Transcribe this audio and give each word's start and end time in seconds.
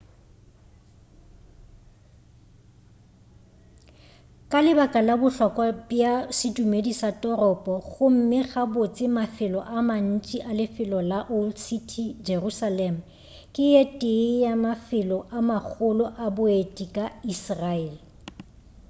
ka 4.51 4.59
lebaka 4.65 4.99
la 5.07 5.15
bohlokwa 5.21 5.67
bja 5.89 6.13
sedumedi 6.37 6.93
sa 7.01 7.09
toropo 7.21 7.73
gomme 7.91 8.39
gabotse 8.51 9.05
mafelo 9.17 9.59
a 9.77 9.79
mantši 9.89 10.37
a 10.49 10.51
lefelo 10.59 10.99
la 11.11 11.19
old 11.37 11.55
city 11.67 12.03
jerusalem 12.27 12.95
ke 13.53 13.63
ye 13.73 13.81
tee 14.01 14.29
ya 14.43 14.53
mafelo 14.65 15.17
a 15.37 15.39
magolo 15.49 16.05
a 16.25 16.27
boeti 16.35 16.85
ka 16.95 17.05
israel 17.33 17.91